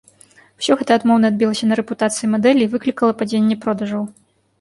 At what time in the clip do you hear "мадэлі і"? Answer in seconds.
2.31-2.71